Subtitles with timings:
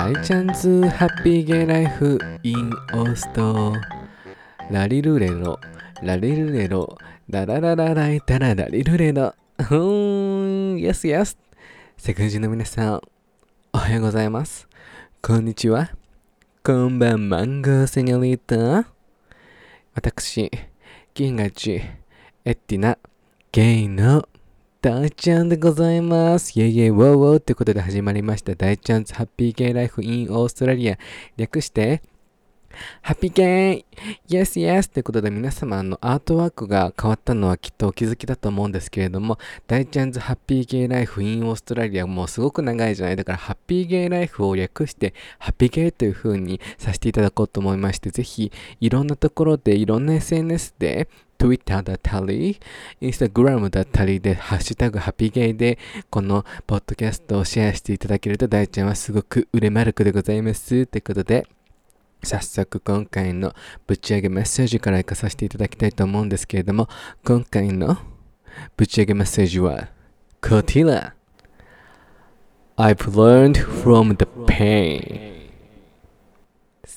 [0.00, 3.74] 大チャンズハッピーゲイライフインオースト
[4.70, 5.60] ラリルレロ
[6.02, 6.96] ラリルレロ
[7.28, 11.36] ララララライタララリルレロうーん、イエスイエス
[11.98, 13.00] 世界中の皆さん、
[13.74, 14.66] おはようございます。
[15.20, 15.90] こんにちは。
[16.64, 18.40] こんばんマンゴーセニョリー
[18.82, 18.90] タ。
[19.92, 20.50] 私、
[21.12, 22.96] 銀河一、エッティナ、
[23.52, 24.26] ゲイの
[24.82, 26.58] 大ちゃんでございます。
[26.58, 30.96] イェイイェイウォーウォーってことで始まりました大ちゃんズハッピーゲイライフインオーストラリア。
[31.36, 32.00] 略して、
[33.02, 33.84] ハッピーゲイ
[34.30, 48.50] イエスイエスということで皆様のアートワークが変わったのはきっとお気づきだと思うんですけれども、大ちゃんズハッピーゲイライフインオーストラリアもうすごく長いじゃないだからハッピーゲイライフを略してハッピーゲイという風にさせていただこうと思いまして、ぜひ
[48.80, 52.60] いろんなところでいろんな SNS で Twitter だったり、
[53.00, 55.78] Instagram だったりで、ハッシュタグハッピーゲイで、
[56.10, 60.84] このポッドキャストをシェアしていただけると、大ちゃんはすごく売れまる子でございます。
[60.86, 61.46] ということで、
[62.22, 63.54] 早速今回の
[63.86, 66.88] ぶち上げメッセージから行かさせていただきたいと思うんですけれども、
[67.24, 67.96] 今回の
[68.76, 69.88] ぶち上げメッセージは、
[70.46, 71.14] こちら。
[72.76, 75.39] I've learned from the pain.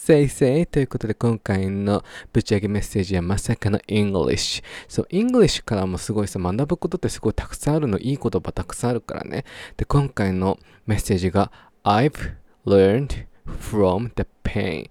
[0.05, 4.61] せいせいということで今回のぶち上げメッセージはまさかの English。
[4.89, 9.45] そう、English からもすごいさ、学ぶことってすごいたくさんあるの、いい言葉たくさんあるからね。
[9.77, 11.53] で、今回のメッセージが
[11.85, 12.33] I've
[12.65, 14.89] learned from the pain。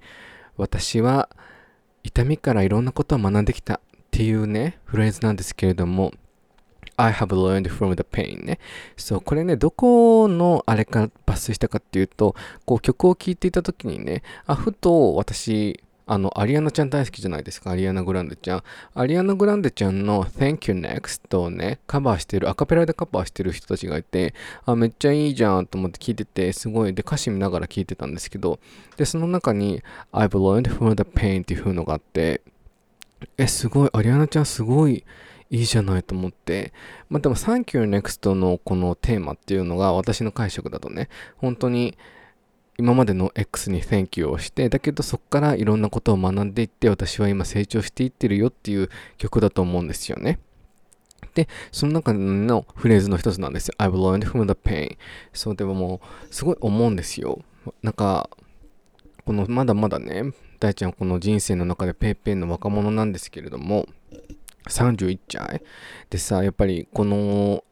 [0.56, 1.28] 私は
[2.02, 6.14] 痛みからいろんなことを学んできたっていうね、フレーズなんですけれども、
[6.96, 8.58] I have learned from the pain ね。
[8.96, 18.62] そう、これね、どこのあれから抜粋したかっていうと、こう曲を聴いていた時にね、あ、ふと私、あの、アリアナちゃん大好きじゃないですか、アリアナ・グランデちゃん。
[18.94, 24.34] アリアナ・グランデちゃんの Thank You Next をね、カバーしてる、アカペラでカバーしてる人たちがいて、
[24.66, 28.58] あ、めっちゃいいじゃんと思って聞いてて、すごい、で、歌詞見ながら聞いてたんですけど、
[28.96, 29.82] で、その中に
[30.12, 32.42] I've learned from the pain っていう風のがあって、
[33.38, 35.04] え、すごい、アリアナちゃんすごい
[35.52, 36.72] いいじゃないと思って、
[37.10, 41.96] まあでも Thank You Next のこのテーマっていうのが私の解釈だとね、本当に
[42.78, 50.38] 今までの X に Thank You をして、だけどそこからいろんなことを学んでいって、私は今成長していってるよっていう曲だと思うんですよね。
[51.34, 53.74] で、その中のフレーズの一つなんですよ。
[53.76, 54.96] I've learned from the pain.
[55.34, 57.42] そう、でももう、すごい思うんですよ。
[57.82, 58.30] なんか、
[59.26, 63.86] このまだまだね、大ちゃんこの人生の中でペイペイの若者なんですけれども、
[64.68, 65.62] 31歳
[66.10, 67.64] でさ、やっぱりこの、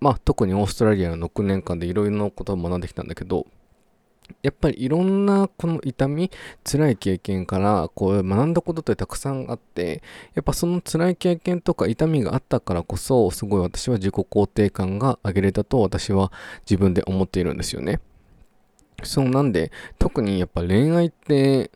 [0.00, 3.46] まあ特にオーストラリアの6年間でいろいろなことを学んできたんだけど、
[4.42, 6.30] やっぱりいろんなこの痛み、
[6.64, 10.02] 辛い経験からこう学んだことってたくさんあって、
[10.34, 16.32] やっぱその辛い経験とか痛みがあったからこそ、すごい私は自己肯定感が上げれたと私は
[16.68, 18.00] 自分で思っているんですよね。
[19.02, 21.70] そうなんで、特にやっぱ恋愛って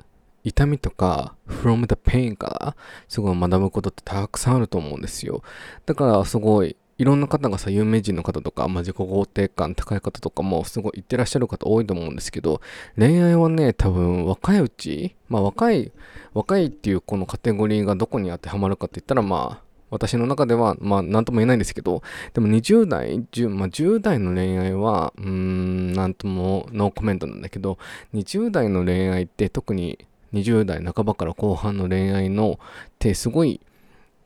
[0.44, 2.76] 痛みとか from the pain から
[3.08, 5.42] すごい学ぶことってたくさんあると思うんですよ。
[5.86, 12.60] だからすごいいろんな方がさ、有名人の方とか、まあ、自己肯定感高い方とかもすごい言ってらっしゃる方多いと思うんですけど、
[12.94, 15.92] 恋愛はね、多分若いうち、まあ若い、
[16.34, 22.02] 若いっていうこのカテゴリーがどこに当てはまるかって言ったら、まあ、私の中では、まあ、なんとも言えないんですけど、
[22.34, 27.78] でも20代、10, まあ、10代の恋愛は、うーん、なんともノーコメントなんだけど、
[28.12, 29.98] 20代の恋愛って特に
[30.32, 33.60] 20代半ばから後半の恋愛のってすごい、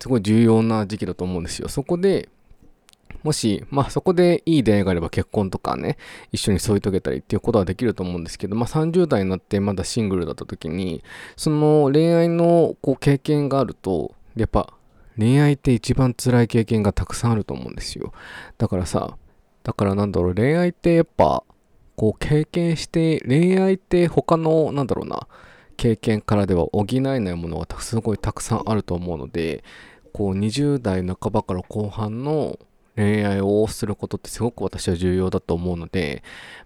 [0.00, 1.68] すごい重要な時期だと思うんですよ。
[1.68, 2.28] そこで、
[3.22, 5.96] もし、まあそこでいい出会いがあれば結婚とかね、
[6.30, 11.02] 一緒に添い遂げたりっていうことはできると思うんですけど、まあ30代になってまだシングルだった時に、
[11.36, 14.74] その恋愛のこう経験があると、やっぱ
[15.16, 18.12] 恋愛って一番辛い経験がたくさんあると思うんですよ。
[18.58, 19.16] だからさ、
[19.62, 21.44] だからなんだろう、恋愛ってやっぱ、
[21.96, 25.26] こう経験して、恋愛って他の、なんだろうな、
[25.76, 29.64] 経験からでは補えないものがすごいたくさんあると思うので、
[30.12, 32.58] こう20代半ばから後半の
[32.96, 36.22] 恋愛をすることってすごく私は重要だと思うので、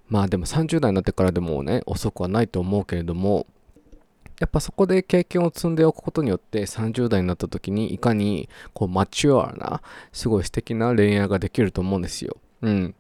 [0.08, 3.46] まあでも30代になってからでもね、遅くはないと思うけれども、
[4.40, 12.36] やっぱそこで経験を積んでおくことによって30代になった時にいかにこうマチュアなすごい素敵な恋愛ができると思うんですよ。
[12.62, 12.94] うん。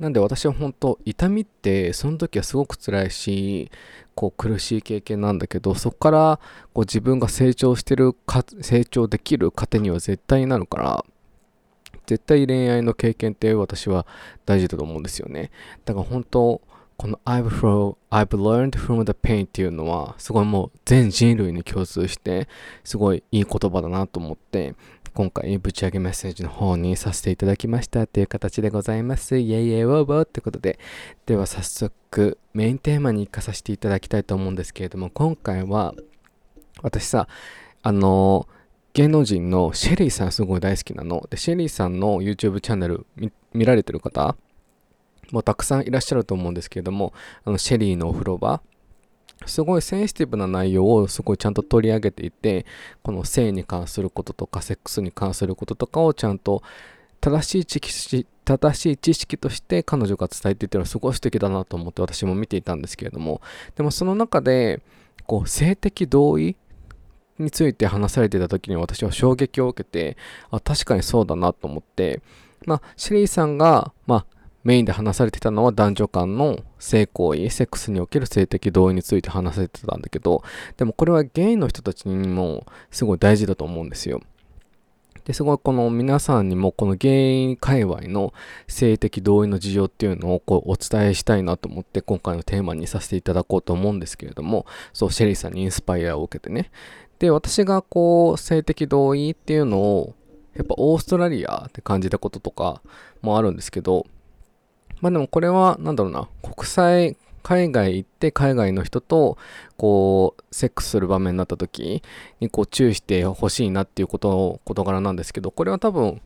[0.00, 3.70] なんで私は本当痛みってその時はすごく辛いし
[4.14, 6.40] こう苦しい経験なんだけどそこから
[6.72, 11.04] こう自分が成長してるか成長できる糧には絶対になるから
[12.06, 14.06] 絶対恋愛の経験って私は
[14.46, 15.52] 大事だと思うんですよね。
[15.84, 16.60] だから本当
[16.96, 22.48] この I've, from, I've learned from the pain っていうのはすごいもう全人類に共通して
[22.84, 24.74] すごいいい言葉だなと思って
[25.12, 29.38] 今回ぶち上げメッセージの方にさせていただきましたっていう形でございます。
[29.38, 30.78] イェイイェイウォーウォーってことで
[31.26, 35.94] では早速メインテーマに行かさせていただきたいと思うんですけれども今回は
[36.82, 37.28] 私さ
[37.82, 38.46] あの
[38.92, 43.06] 芸能人のシェリーさんすごい大好きなのでシェリーさんの YouTube チャンネル
[43.52, 44.36] 見られてる方
[45.32, 47.12] もたくさんいらっしゃると思うんですけれども
[47.44, 48.60] あのシェリーのお風呂場
[49.46, 52.66] すごいセンシティブな内容をすごいちゃんと取り上げていて
[53.02, 56.62] この性に関することとかセックスに関することとかをちゃんと
[57.20, 63.40] 正しい知識正しい知識として彼女が伝えていってのはすごい素敵だなと思って私も見ていたんですけれども。
[63.76, 64.80] でもその中で
[65.26, 66.56] こう性的同意
[67.38, 70.16] について話されていた時に私は衝撃を受けて
[70.50, 72.20] あ確かにそうだなと思って。
[72.66, 80.42] まあシリーさんがまあメインで話されてたのは男女間の性行為、セックスにおける性的同意について話されてたんだけど、
[80.76, 84.20] でもこれはゲイの人たちにもすごい大事だと思うんですよ。
[85.24, 88.32] ですごいこの皆さんにもこのゲイ界隈の
[88.66, 96.70] 性的同意の事情っていうのをこうお伝えしたいなと思って今回のテーマにさせていただこうと思うんですけれどもそうシェリーさんにインスパイアを受けてね
[97.18, 100.14] で私がこう性的同意っていうのを
[100.54, 102.82] やっぱオーストラリアって感じたこととか
[103.20, 104.06] もあるんですけど
[105.00, 106.28] まあでもこれは何だろうな。
[106.42, 109.38] 国際海外行って海外の人と
[109.76, 112.02] こうセックスする場面になった時
[112.40, 116.20] にこう注意してほしいなっていうこと事柄なんですけどこれは多分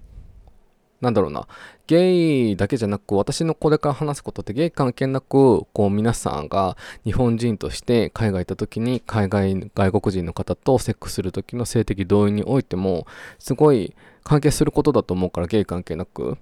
[1.00, 1.46] なんだろうな。
[1.86, 13.06] ゲイだけじゃなく私のこれから話すことってゲイ関係なくこう皆さんが日本人として海外行った時に海外外国人の方とセックスする時の性的同意においても
[13.38, 16.38] すごい関係することだと思うからゲイ関係なく。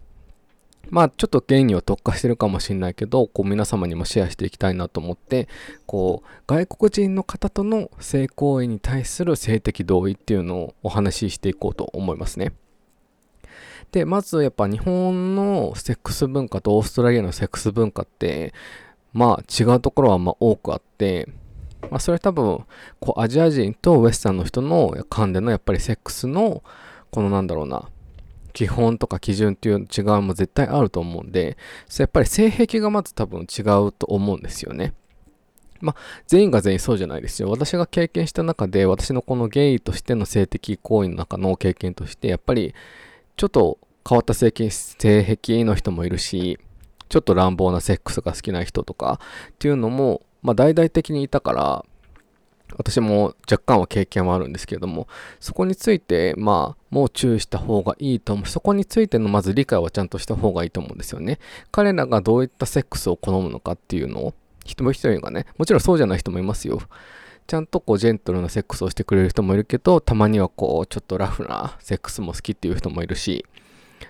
[0.93, 5.49] まあちょっとゲイには特化してるかもしれないけど、こう皆様にもシェアしていきたいなと思って、
[5.87, 12.53] こう外国人の方との性行為に対する性的同意っていうのをお話ししていこうと思いますね。
[13.91, 18.53] で、まずやっぱ日本のセックス文化とオーストラリアのセックス文化って、
[19.15, 21.27] まあ違うところはま多くあって、
[21.91, 22.67] まあそれは多分、
[23.01, 26.63] こうアジア人とウエスタンの人の間でのやっぱりセックスの、
[27.11, 27.89] このなんだろうな、
[28.53, 31.57] 基本とか基準っていう違いも絶対あると思うんで、
[31.99, 34.95] やっぱり性癖がまず多分違うと思うんですよね。
[35.81, 35.97] まあ、
[36.29, 37.51] 全員が全員そうじゃないですよ。
[37.51, 42.73] 私が経験した中で、私のこのゲイとしての性的行為の中の経験として、やっぱり、
[43.37, 43.79] ちょっと
[44.09, 46.59] 変わった性性癖の人もいるし、
[47.09, 49.21] ちょっと乱暴なセックスが好きな人とか
[49.51, 51.85] っていうのも、まあ、大々的にいたから、
[52.77, 55.09] 私も若干は経験はあるんですけれども、
[55.41, 58.47] そこについて、まあ、もう注意した方がいいと思う。
[58.47, 61.39] そこについてのまず理解はちゃんとした方がいいと思うんですよね。
[61.71, 64.35] 彼らがどういったセックスを好むのかっていうのを、
[64.67, 66.81] 人も一人がね、もちろんそうじゃない人もいますよ。
[67.47, 73.47] ちゃんとこうジェントルなセックスをしてくれる人もいるけど、たまにはこうちょっとラフなセックスも好きっていう人もいるし、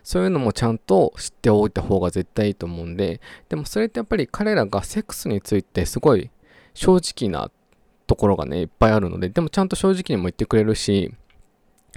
[0.02, 6.30] そういうのもちゃんと知っておいた方が絶対いいと思うんで、でもそれってやっぱり彼らがセックスについてすごい
[6.74, 7.50] 正直な
[8.06, 11.14] ところがね、いっぱいあるので、でもちゃんと正直にも言ってくれるし、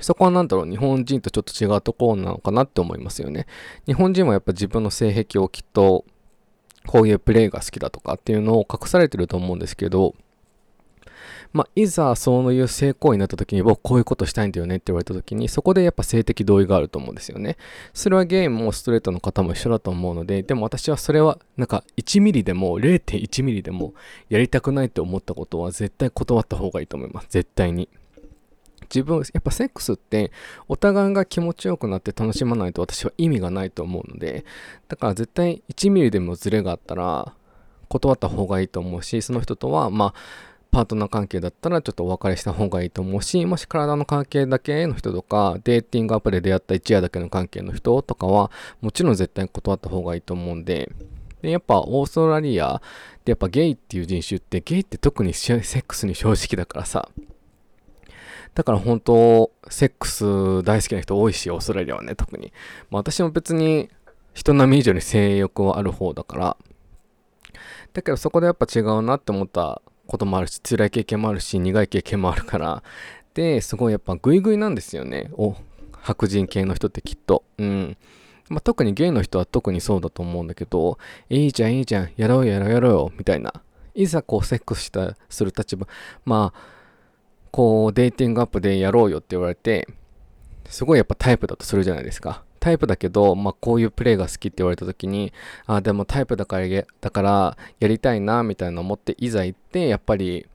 [0.01, 3.47] そこは何だろう、日本人とちょっと違うところなのかなって思いますよね。
[3.85, 6.05] 日本人はやっぱ自分の性癖をきっと、
[6.85, 10.15] こういうプレイが好きだとかっていうのを隠されてると思うんですけど、
[11.55, 17.55] まあ、いざそういう性行為になった時に僕こういうことしたいんだよねって言われた時にそこでやっぱ性的同意があると思うんですよね。
[17.93, 23.93] それはゲイもストレートの方も一緒だと思うのででも私はそれはなんか1ミリでも0.1ミリでも
[24.27, 27.27] やりたくないって思ったことは絶対断った方がいいと思います。
[27.29, 27.87] 絶対に。
[28.93, 30.31] 自分、やっぱセックスって
[30.67, 34.45] お互いが気持ちよくなって楽しまないと私は意味がないと思うので、
[34.87, 37.33] だから絶対1ミリでもズレがあったら
[37.87, 40.13] 断った方がいいと思うし、その人とはまあ
[40.75, 48.51] パートナー関係だったらちょっとお別れした方がいいと思うし、もし体の関係だけの人とか、デーティングアプリで出会った一夜だけの関係の人とかは、
[48.81, 50.91] もちろん絶対断った方がいいと思うんで、
[51.41, 52.81] で、やっぱオーストラリア
[53.23, 57.07] でやっぱゲイっていう人種って、ゲイって特にセックスに正直だからさ、
[58.55, 62.53] だから本当、セックス大好きな人多いし、オーストラリアはね、特に。
[62.89, 63.89] まあ私も別に
[64.33, 66.57] 人並み以上に性欲はある方だから、
[67.93, 72.83] だけどそこでやっぱ違うなって思ったこともあるし、辛い経験もあるし、苦い経験もあるから、
[73.33, 75.29] で、すごいやっぱグイグイなんですよね。
[75.33, 75.55] お、
[76.01, 77.43] 白人系の人ってきっと。
[77.57, 77.97] うん。
[78.47, 80.97] まあ、特にゲイの人は特にそうだと思うんだけど、
[81.29, 83.51] いいじゃんいいじゃん、やろうやろうやろうよ、みたいな。
[83.95, 85.87] いざこうセックスしたする立場、
[86.25, 86.74] まあ、
[87.55, 89.87] こうデーティングアップでやろうよって言われて、
[90.65, 92.43] すごいやっぱタイプだとするじゃないですか。
[92.59, 95.31] タイプだけど、まあ、こういうプレイが好きって言われた時に、
[95.65, 100.49] あ、でもタイプだからだからやりたいな、みたいな思って、いざ行って、やっぱり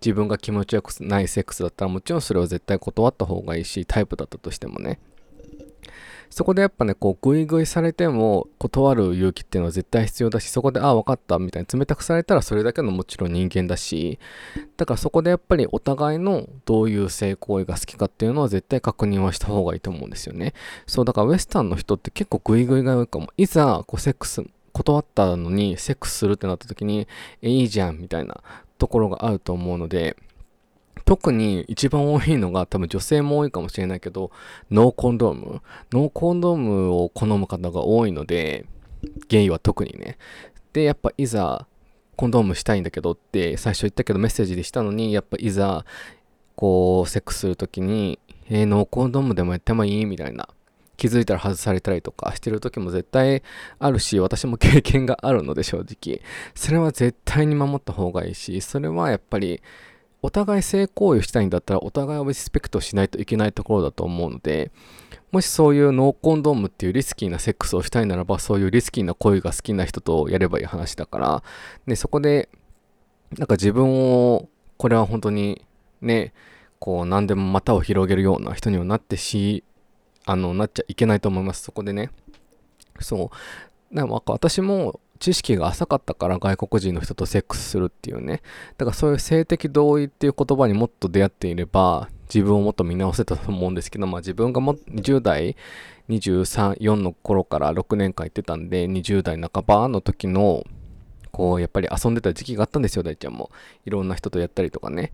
[0.00, 5.00] 自分が気持ちよくないセックスだったら、もちろんそれは絶対断った方がいいし、タイプだったとしてもね。
[6.30, 14.18] そこでやっぱね、こう、グイグイされても断る勇気っていうのは絶対必要だし、そこで、ああ、分かった、みたいに冷たくされたらそれだけのもちろん人間だし、
[14.76, 20.54] だからそこでやっぱりお互いのどういう性行為が好きかっていうのは絶対確認はした方がいいと思うんですよね。
[20.86, 23.28] そう、だからウエスタンの人って結構グイグイが多いかも。
[23.36, 27.08] いざ、こう、セックス、断ったのにセックスするってなった時に、
[27.42, 28.40] え、いいじゃん、みたいな
[28.78, 30.16] ところがあると思うので、
[31.08, 34.30] 特に一番多いのが多分女性も多いかもしれないけど、
[34.70, 35.62] ノーコンドーム。
[35.90, 38.66] ノーコンドームを好む方が多いので、
[39.28, 40.18] ゲイは特にね。
[40.74, 41.66] で、やっぱいざ、
[42.14, 45.86] コンドームしたいんだけどって最初言ったけどメッセージでしたのに、やっぱいざ、
[46.56, 48.18] こう、セックスするときに、
[48.50, 50.46] えー、ノーコンドームでもやってもいいみたいな。
[50.98, 53.42] 気づいたら外されたりとかしてる時も絶対
[53.78, 56.20] あるし、私も経験があるので正直。
[56.54, 59.62] それは絶対に守った方がいいし、それはやっぱり、
[60.22, 64.72] お互い性行為をしたいんだったらお互いをリスペクトしないといけないところだと思うので
[65.30, 71.42] もしそういうノーコンドームっていうリスキーなセックスをしたいならばそういうリスキーな恋が好きな人とやればいい話だから
[71.86, 72.48] でそこで
[73.36, 75.64] なんか自分をこれは本当に
[76.00, 76.32] ね
[76.78, 79.64] こう何でも股を広げるような人にはなってし
[80.24, 81.62] あのなっちゃいけないと思います。
[81.62, 82.10] そこでね。
[83.00, 83.36] そう。
[83.90, 88.42] なんか私も知識が浅かったから外国人の人とセックスするっていうね。
[88.76, 95.56] だからそういう性的同意っていう言葉にもっと出会っていれば、自分をもっと見直せたと思うんですけど、まあ自分がも20代、
[96.08, 100.64] 23、4の頃から6年間行ってたんで、20代半ばの時の、
[101.32, 103.50] こう、やっぱり遊んでた時期があったんですよ、大ちゃんも。
[103.84, 105.12] いろんな人とやったりとかね。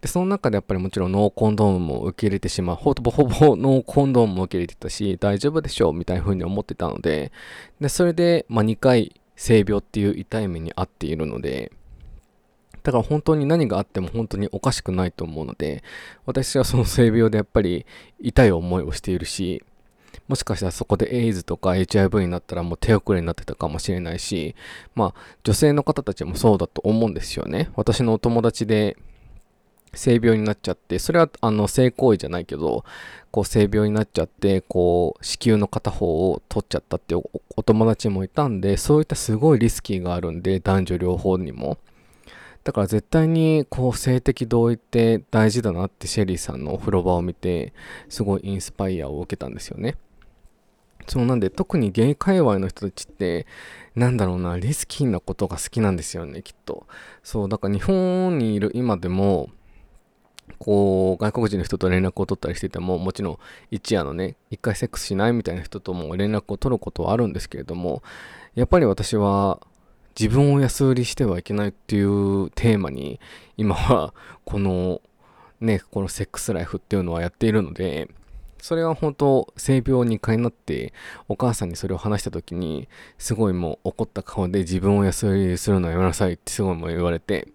[0.00, 2.76] で、その中でやっぱりもちろんノーコンドームも受け入れてしまう。
[2.76, 7.32] ほぼほぼノーコンドームも受け入れてたし、大丈夫でしょうみたいな風に思ってたので、
[7.80, 11.72] で、それで、まあ2回性病っていう痛い目に遭っているので、
[12.82, 15.82] だから本当に何があっても本当におかしくないと思うので、
[16.24, 17.84] 私はその性病でやっぱり
[18.20, 19.62] 痛い思いをしているし、
[20.28, 24.54] もしかしたらそこでエイズとか HIV になったらもう手遅れになってたかもしれないし、
[24.94, 27.70] まあ女性の方たちもそうだと思うんですよね。
[27.76, 28.96] 私のお友達で
[29.94, 32.84] 性病になっちゃって、それはあの性行為じゃないけど、
[33.30, 41.78] こう性病になっちゃって、こう子宮の片方を取っちゃったっておお友達もいたんで、そういったすごいリスキーがあるんで、男女両方にも。
[42.62, 47.72] だから絶対にこう性的同意って大事だなってシェリーさんのお風呂場を見て、
[48.08, 49.96] すごいインスパイアを受けたんですよね。
[51.10, 53.46] そうなんで特にゲイ界隈の人たちって
[53.96, 56.86] なんだろうなリスキーなことが好きなんですよねきっと
[57.24, 59.50] そうだから日本にいる今でも
[60.58, 63.38] こう、外国人の人と連絡を取ったりしてても、もちろん
[63.70, 68.02] 一夜のね、一回セックスしないみたいな人とも連絡を取ることはあるんですけれども、
[68.54, 69.60] やっぱり私は
[70.18, 73.20] 自分を安売りしてはいけないっていうテーマに、
[73.56, 74.14] 今は
[74.44, 75.00] この
[75.60, 78.08] ね、このセックスライフっていうのはやっているので、
[78.62, 80.92] それは本当、性病2回になって、
[81.28, 82.88] お母さんにそれを話した時に、
[83.18, 87.48] すごいもう怒った顔で自分を安売りするのはやめなさいってすごいもう言われて、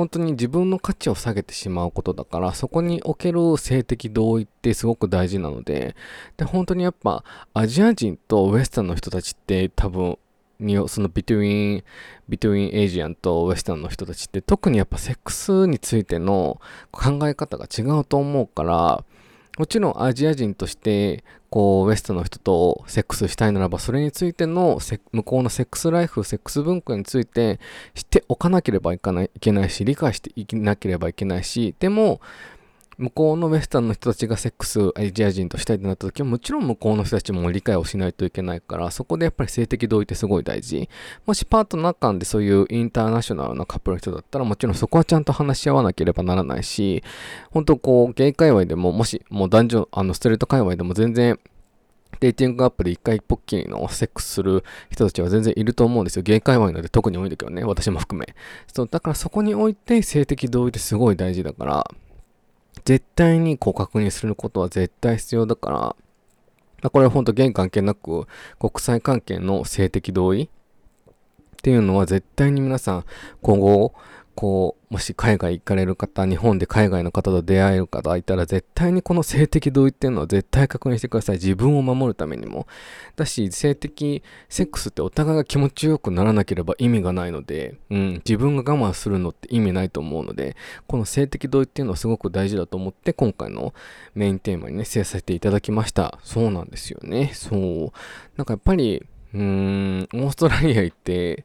[0.00, 5.94] 本当に自分の価値を下げてしまうことだから、そこにおける性的同意ってすごく大事なので、
[6.38, 10.18] で、本当にやっぱアジア人と Western の人たちって多分、
[10.88, 19.04] その between、between Asian と Western の人たちって特にやっぱセックスについての考え方が違うと思うから、
[19.60, 24.78] もちろんアジア人としてこうウエストの人とセックスしたいならばそれについての
[25.12, 27.60] 向こうのセックスライフセックス文化について
[27.94, 32.22] 知っておかなければいけないし理解していなければいけないしでも
[33.00, 40.86] 向こうのウェスタンの人たちがセックスアジア人としたいってなった時はもちろん向こうの人たちも理解をしないといけないからそこでやっぱり性的同意ってすごい大事
[41.24, 47.02] もしパートナー間でそういうインターナショナルなカップルの人だったらもちろんそこはちゃんと話し合わなければならないし
[47.50, 51.38] 本当こうゲイ界隈でももしもう男女あのストレート界隈でも全然
[52.20, 56.22] デーティングアップで一回ぽっきりのセックスする人たちは全然いると思うんですよ。
[56.22, 57.64] ゲイ界隈なんで特に多いんだけどね。
[57.64, 58.34] 私も含め。
[58.66, 61.90] そう、だからそこにおいて性的同意ってすごい大事だから、
[62.84, 65.96] 絶対にこう確認することは絶対必要だから、ま
[66.84, 68.26] あ、これは本当現関係なく
[68.58, 70.48] 国際関係の性的同意っ
[71.62, 73.04] ていうのは絶対に皆さん
[73.42, 73.92] 今後
[74.40, 81.36] こう、もし海外行かれる方、日本で海外の方と出会える方いたら、絶対にこの性的同意っていうのは絶対確認してください。
[81.36, 82.66] 自分を守るためにも。
[83.16, 90.56] だし、性的セックスってお互いが気持ちよくならなければ意味がないので、うん、自分が我慢するのって意味ないと思うので、
[90.86, 93.74] この性的同意っていうのはすごく大事だと思って、今回の
[94.14, 96.18] メインテーマにね、制させていただきました。
[96.22, 97.32] そうなんですよね。
[97.34, 97.92] そう。
[98.38, 99.04] なんかやっぱり、
[99.34, 101.44] うーん、オーストラリア行って、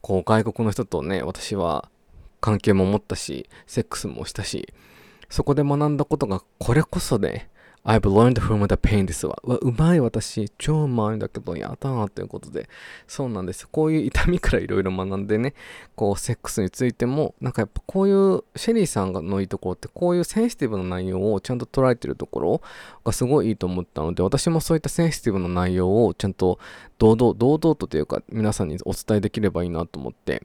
[0.00, 1.88] こう外国の人とね、私は
[2.44, 4.68] 関係も持ったし、セックスもしたし、
[5.30, 7.48] そこで学んだことがこれこそね、
[7.86, 9.40] I've learned from the pain ですわ。
[9.44, 12.68] わ、うまい私、超うまいんだけど、やだなということで。
[13.06, 13.66] そうなんです。
[13.66, 15.54] こういう痛みからいろいろ学んでね、
[15.96, 22.62] こう、セックスについても、なんかやっぱこういう、シェリーさんのいいところって、こういうセンシティブな内容をちゃんと捉えてるところ
[23.04, 26.58] がすごいいいと思ったので、私もそういったセンシティブな内容をちゃんと
[26.98, 30.42] 堂々、堂々とというか、皆さんにお伝えできればいいなと思って、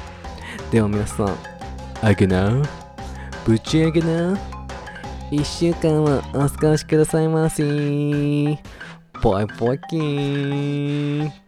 [0.71, 1.35] では皆さん
[2.01, 2.61] あげな。
[3.45, 4.60] ぶち上げな。
[5.31, 7.63] 1週間はお過ごしくださいませ。
[9.21, 11.40] ぽいぽいきーん。